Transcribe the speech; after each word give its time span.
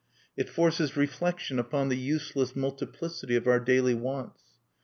It 0.35 0.49
forces 0.49 0.97
reflection 0.97 1.59
upon 1.59 1.89
the 1.89 1.95
useless 1.95 2.55
multiplicity 2.55 3.35
of 3.35 3.45
our 3.45 3.59
daily 3.59 3.93
wants. 3.93 4.41